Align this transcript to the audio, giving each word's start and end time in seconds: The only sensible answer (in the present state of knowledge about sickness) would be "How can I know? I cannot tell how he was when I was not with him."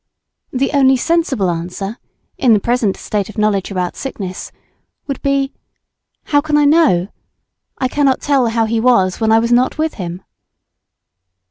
The 0.51 0.71
only 0.73 0.97
sensible 0.97 1.47
answer 1.51 1.99
(in 2.35 2.53
the 2.53 2.59
present 2.59 2.97
state 2.97 3.29
of 3.29 3.37
knowledge 3.37 3.69
about 3.69 3.95
sickness) 3.95 4.51
would 5.05 5.21
be 5.21 5.53
"How 6.23 6.41
can 6.41 6.57
I 6.57 6.65
know? 6.65 7.09
I 7.77 7.87
cannot 7.87 8.19
tell 8.19 8.47
how 8.47 8.65
he 8.65 8.79
was 8.79 9.19
when 9.21 9.31
I 9.31 9.37
was 9.37 9.51
not 9.51 9.77
with 9.77 9.93
him." 10.01 10.23